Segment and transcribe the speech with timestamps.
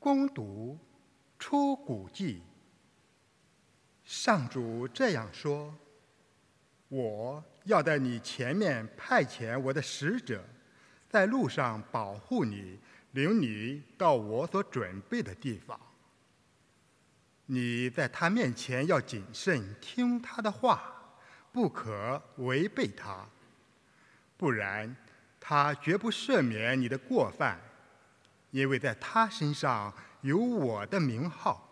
[0.00, 0.76] 攻读
[1.38, 2.42] 出谷记。
[4.02, 5.72] 上主这样说
[6.88, 10.42] ：“我要在你前面派遣我的使者，
[11.08, 12.80] 在路上保护你，
[13.12, 15.78] 领你到我所准备的地方。
[17.46, 21.14] 你在他面前要谨慎听他的话，
[21.52, 23.28] 不可违背他，
[24.36, 24.96] 不然
[25.38, 27.60] 他绝不赦免你的过犯，
[28.50, 31.66] 因为在他身上有我的名号。”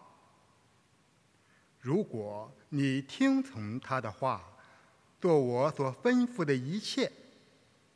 [1.81, 4.45] 如果你听从他的话，
[5.21, 7.11] 做我所吩咐的一切，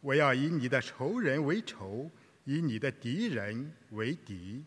[0.01, 2.11] 我要以你的仇人为仇，
[2.45, 4.65] 以你的敌人为敌。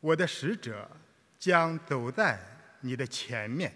[0.00, 0.90] 我的使者
[1.38, 2.40] 将走在
[2.80, 3.74] 你的前面。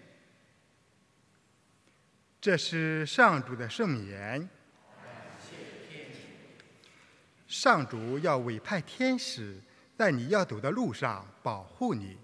[2.41, 4.49] 这是上主的圣言。
[7.57, 9.57] 上主要委派天使
[9.97, 12.17] 在你要走的路上保护你。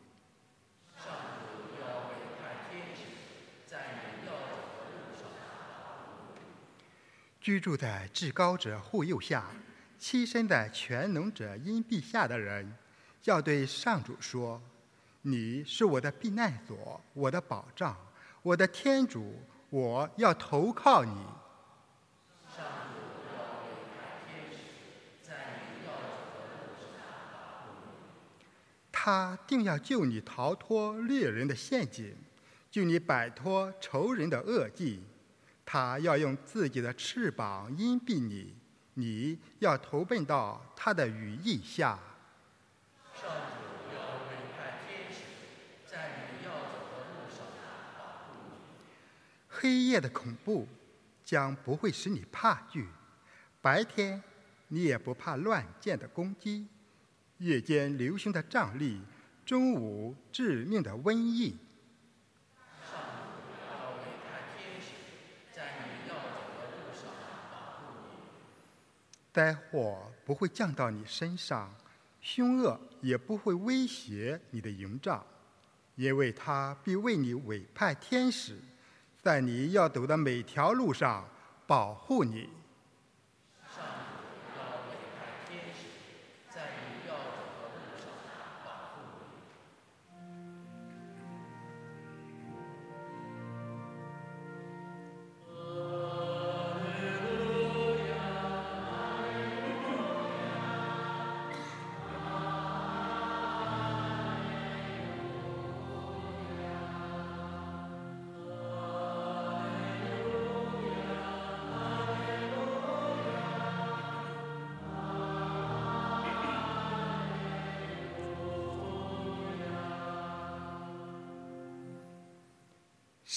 [7.39, 9.45] 居住在至高者护佑下，
[9.97, 12.75] 栖身在全能者荫庇下的人，
[13.23, 14.61] 要对上主说
[15.23, 17.95] ：“你是我的避难所，我的保障，
[18.41, 21.25] 我的天主，我要投靠你。”
[29.03, 32.15] 他定要救你逃脱猎人的陷阱，
[32.69, 35.01] 救你摆脱仇人的恶计。
[35.65, 38.55] 他要用自己的翅膀荫蔽你，
[38.93, 41.97] 你要投奔到他的羽翼下。
[49.49, 50.67] 黑夜的恐怖
[51.25, 52.87] 将不会使你怕惧，
[53.63, 54.21] 白天
[54.67, 56.67] 你也不怕乱箭的攻击，
[57.41, 59.01] 夜间流行的瘴疠，
[59.43, 61.57] 中午致命的瘟疫。
[69.33, 71.73] 灾祸不会降到你身上，
[72.21, 75.25] 凶恶也不会威胁你的营帐，
[75.95, 78.59] 因为他必为你委派天使，
[79.19, 81.27] 在你要走的每条路上
[81.65, 82.47] 保护你。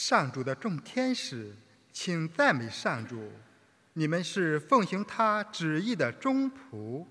[0.06, 1.50] 上主的众天使，
[1.90, 3.32] 请赞美上主！
[3.94, 7.06] 你们是奉行他旨意的忠仆。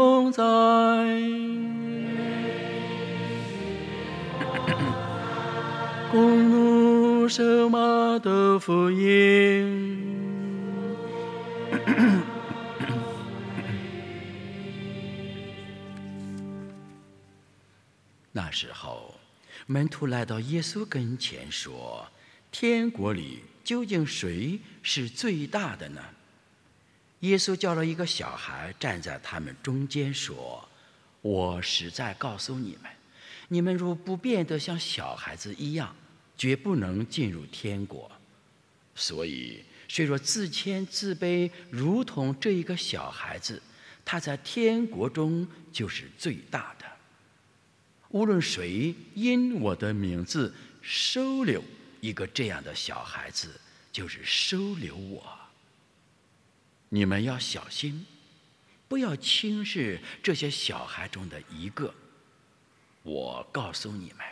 [0.00, 0.42] 同在。
[6.10, 10.08] 公路圣马的福音。
[18.32, 19.16] 那时候，
[19.66, 22.08] 门徒来到耶稣跟前说
[22.50, 26.00] ：“天国里究竟谁是最大的呢？”
[27.20, 30.66] 耶稣叫了一个小孩站在他们中间说
[31.20, 32.90] ：“我实在告诉你们，
[33.48, 35.94] 你们如不变得像小孩子一样，
[36.36, 38.10] 绝不能进入天国。
[38.94, 43.62] 所以，谁若自谦自卑，如同这一个小孩子，
[44.04, 46.86] 他在天国中就是最大的。”
[48.10, 50.52] 无论谁因我的名字
[50.82, 51.62] 收留
[52.00, 53.60] 一个这样的小孩子，
[53.92, 55.39] 就是收留我。
[56.90, 58.04] 你们要小心，
[58.86, 61.94] 不要轻视这些小孩中的一个。
[63.02, 64.26] 我告诉你们，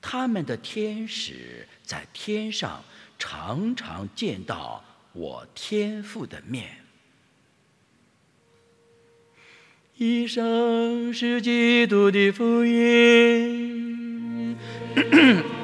[0.00, 2.84] 他们的天使在天上
[3.18, 6.84] 常常见到我天父的面。
[9.96, 14.56] 以上是基督的福音。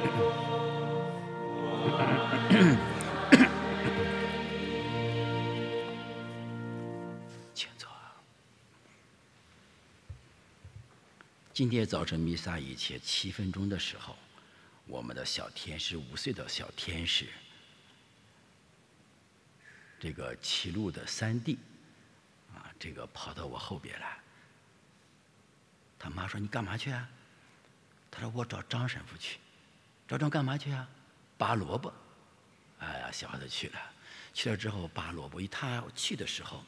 [11.51, 14.15] 今天早晨弥撒以前七分钟的时候，
[14.85, 17.27] 我们的小天使五岁的小天使，
[19.99, 21.57] 这个齐鲁的三弟，
[22.53, 24.17] 啊，这个跑到我后边来。
[25.97, 27.09] 他妈说：“你干嘛去啊？”
[28.09, 29.37] 他说：“我找张神父去。”
[30.07, 30.87] 找张干嘛去啊？
[31.37, 31.93] 拔萝卜。
[32.77, 33.93] 哎呀，小孩子去了，
[34.33, 35.41] 去了之后拔萝卜。
[35.41, 36.63] 一他去的时候，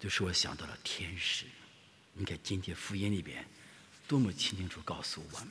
[0.00, 1.44] 就是我想到了天使。
[2.14, 3.46] 你看今天福音里边，
[4.06, 5.50] 多么清清楚告诉我们：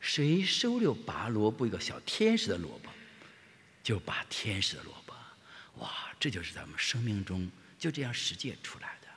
[0.00, 2.90] 谁收留拔萝卜一个小天使的萝卜，
[3.82, 5.14] 就拔天使的萝卜。
[5.76, 9.08] 哇，这就是咱们生命中就这样实践出来的。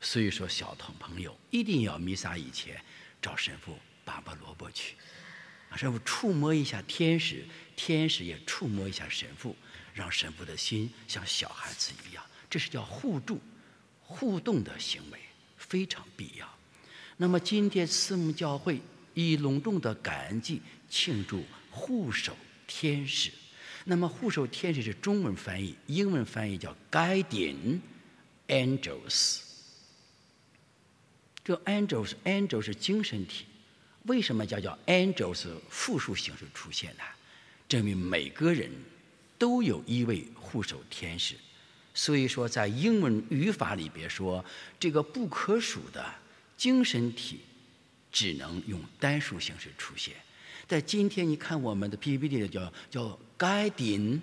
[0.00, 2.82] 所以说，小童朋友一定要弥撒以前
[3.20, 4.96] 找神父拔拔萝卜去。
[5.76, 7.46] 神父触摸一下天使，
[7.76, 9.56] 天使也触摸一下神父，
[9.94, 13.40] 让神父的心像小孩子一样，这是叫互助、
[14.02, 15.18] 互动的行为，
[15.56, 16.58] 非常必要。
[17.16, 18.80] 那么今天慈母教会
[19.14, 22.36] 以隆重的感恩祭庆祝护守
[22.66, 23.30] 天使。
[23.84, 27.80] 那么护守天使是中文翻译，英文翻译叫 guardian
[28.48, 29.40] angels。
[31.44, 33.44] 这 angels angel 是精神体。
[34.04, 37.02] 为什么叫叫 angels 复数形式出现呢？
[37.68, 38.70] 证明每个人
[39.38, 41.34] 都有一位护守天使。
[41.94, 44.44] 所以说，在英文语法里边说，
[44.78, 46.04] 这个不可数的
[46.62, 47.40] 精神体
[48.12, 50.14] 只能用单数形式出现。
[50.68, 54.20] 但今天你看我们的 PPT 的叫叫 guiding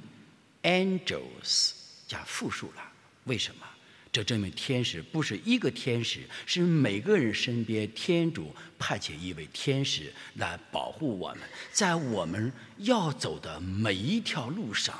[0.63, 1.71] angels
[2.07, 2.93] 加复数了，
[3.25, 3.67] 为什么？
[4.09, 11.39] 这证明天使不是一个天使，是每个人身边天主派遣一位天使来保护我们，
[11.73, 14.97] 在我们要走的每一条路上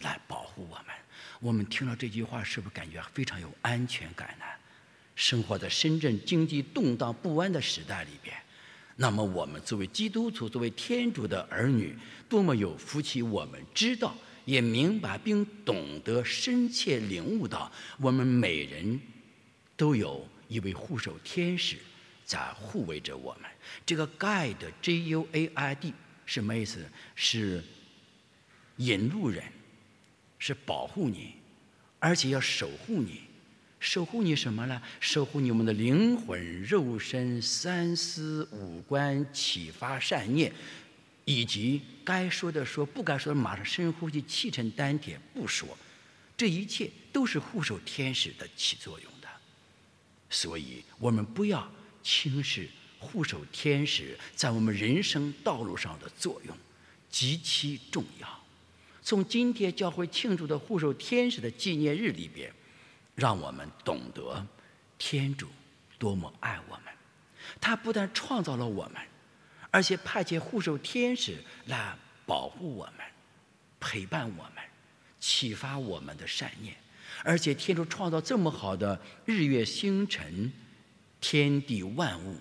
[0.00, 0.86] 来保护我们。
[1.38, 4.44] 我们听了这句话，是不是感觉非常有安全感呢？
[5.20, 8.34] 生活在深圳经济动荡不安的时代里边，
[8.96, 11.94] 那么我们作为基督徒，作为天主的儿女，
[12.26, 13.20] 多么有福气！
[13.20, 14.16] 我们知道。
[14.46, 18.98] 也明白并懂得深切领悟到，我们每人
[19.76, 21.76] 都有一位护守天使
[22.24, 23.48] 在护卫着我们。
[23.84, 25.92] 这个 guide G U A I D
[26.24, 26.84] 什么意思？
[27.14, 27.62] 是
[28.78, 29.44] 引路人，
[30.38, 31.34] 是保护你，
[31.98, 33.20] 而且要守护你。
[33.80, 34.80] 守护你什么呢？
[35.00, 40.52] 守护你们的灵魂、肉身、三思、五官、启发善念。
[41.26, 45.78] 以及该说的说，不该说的马上深呼吸，气沉丹田不说，
[46.36, 49.28] 这一切都是护守天使的起作用的。
[50.28, 51.70] 所以我们不要
[52.02, 52.68] 轻视
[52.98, 56.56] 护守天使在我们人生道路上的作用，
[57.08, 58.44] 极其重要。
[59.00, 62.52] 从今天教会庆祝的护守天使的纪念日里边，
[63.20, 64.46] 让我们懂得
[64.96, 65.46] 天主
[65.98, 66.84] 多么爱我们，
[67.60, 68.94] 他不但创造了我们。
[69.70, 71.36] 而且派遣护守天使
[71.66, 71.94] 来
[72.24, 73.04] 保护我们、
[73.78, 74.64] 陪伴我们、
[75.20, 76.74] 启发我们的善念。
[77.22, 80.50] 而且天主创造这么好的日月星辰、
[81.20, 82.40] 天地万物，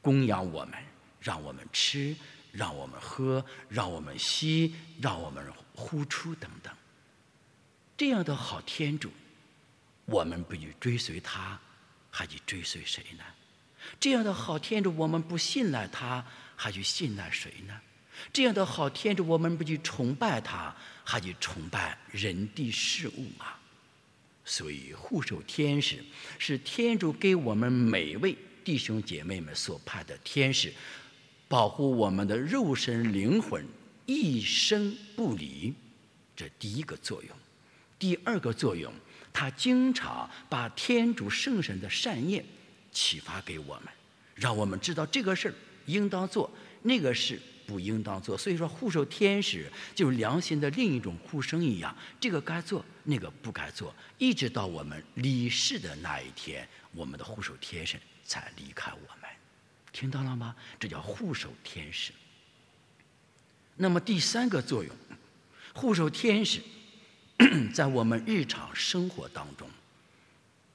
[0.00, 0.78] 供养我们，
[1.20, 2.16] 让我们吃，
[2.52, 6.72] 让我们喝，让我们吸，让我们呼出等等。
[7.98, 9.10] 这样的好天主，
[10.10, 11.58] 我们不去追随他，
[12.10, 13.22] 还去追随谁呢？
[14.00, 16.24] 这样的好天主，我们不信赖他，
[16.56, 17.80] 还去信赖谁呢？
[18.32, 20.74] 这样的好天主，我们不去崇拜他，
[21.04, 23.54] 还去崇拜人地事物吗？
[24.44, 26.04] 所以护守天使
[26.38, 30.72] 是天主给我们每位弟兄姐妹们所派的天使，
[31.46, 33.64] 保护我们的肉身灵魂
[34.06, 35.72] 一生不离。
[36.34, 37.36] 这第一个作用。
[37.98, 38.92] 第二个作用，
[39.32, 42.44] 他经常把天主圣神的善念。
[42.92, 43.84] 启发给我们，
[44.34, 45.54] 让我们知道这个事儿
[45.86, 46.50] 应当做，
[46.82, 48.36] 那个事不应当做。
[48.36, 59.30] 所以说，护守天使就是良心的另一种呼声一样，这个该做，那个不该做，一直到我们离世的那一天，我们的护守天使才离开我们。
[59.92, 60.56] 听到了吗？
[60.80, 62.10] 这叫护守天使。
[63.76, 64.92] 那么第三个作用，
[65.74, 66.60] 护守天使
[67.72, 69.68] 在我们日常生活当中，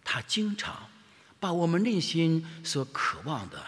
[0.04, 0.90] 他经常。
[1.38, 3.64] 把我们内心所渴望的、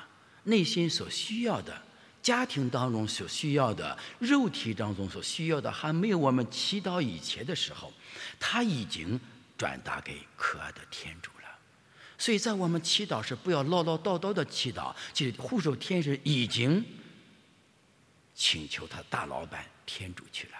[0.45, 1.79] 内心所需要的、
[2.23, 7.93] 家庭当中所需要的、肉体当中所需要的，还没有我们祈祷以前的时候，
[8.39, 9.19] 他已经
[9.55, 11.59] 转达给可爱的天主了。
[12.17, 14.95] 所以在我们祈祷时，不要唠唠叨叨的祈祷。
[15.13, 16.83] 其实护守天使已经
[18.33, 20.53] 请求他大老板天主去了，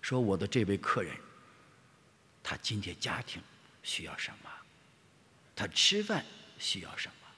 [0.00, 1.14] 说我的这位客人，
[2.42, 3.40] 他今天家庭
[3.82, 4.50] 需要什么？
[5.54, 6.24] 他吃饭
[6.58, 7.28] 需要什么？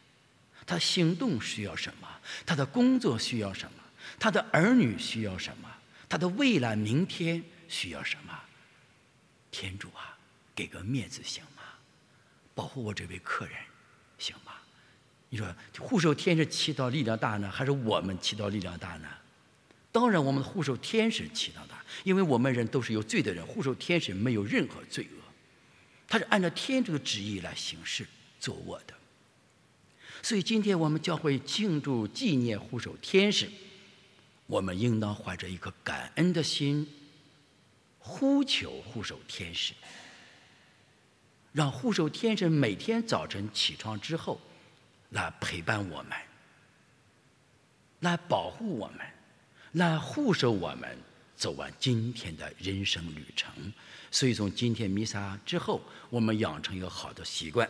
[0.66, 2.08] 他行动需要什么？
[2.46, 3.78] 他的工作需要什么？
[4.18, 5.68] 他的儿女需要什么？
[6.08, 8.38] 他的未来明天需要什么？
[9.50, 10.16] 天主啊，
[10.54, 11.62] 给个面子行吗？
[12.54, 13.56] 保护我这位客人，
[14.18, 14.52] 行吗？
[15.28, 19.08] 你说护守天使祈祷力量大呢，还是我们祈祷力量大呢？
[19.90, 25.22] 当然，我们的护守天使祈祷大，因为我们人都是有罪的人，护守天使没有任何罪恶，
[26.08, 28.06] 他是按照天主的旨意来行事
[28.40, 28.94] 做我的。
[30.22, 33.48] 所以今天我们教会庆祝纪念护守天使，
[34.46, 36.86] 我们应当怀着一颗感恩的心，
[37.98, 39.74] 呼求护守天使，
[41.52, 44.40] 让护守天使每天早晨起床之后，
[45.10, 46.12] 来陪伴我们，
[48.00, 49.00] 来保护我们，
[49.72, 50.98] 来护守我们
[51.44, 53.52] 走完今天的人生旅程。
[54.10, 57.68] 所以从今天弥撒之后，我们养成一个好的习惯。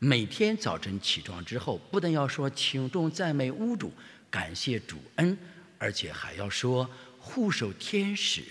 [0.00, 3.92] 每天早晨起床之后，不但要说请众赞美屋主，
[4.28, 5.38] 感谢主恩，
[5.78, 6.90] 而且还要说
[7.20, 8.42] 护守天使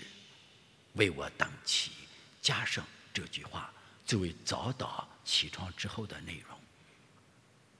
[0.94, 1.90] 为我等起，
[2.40, 3.70] 加上这句话
[4.06, 6.58] 作为早祷起床之后的内容。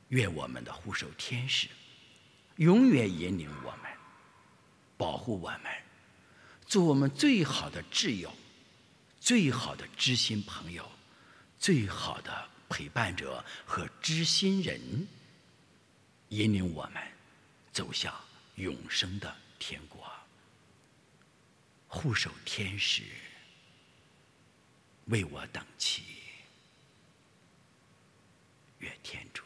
[0.09, 1.69] 愿我们的护守天使
[2.57, 3.91] 永远引领我们，
[4.99, 5.61] 保护我们，
[6.67, 8.33] 做我们最好的挚友、
[9.21, 10.91] 最好的知心朋友、
[11.59, 15.07] 最好的陪伴者和知心人，
[16.31, 17.03] 引领我们
[17.73, 18.13] 走向
[18.57, 20.11] 永生的天国。
[21.87, 23.05] 护守天使
[25.05, 26.03] 为我等祈，
[28.79, 29.44] 愿天主。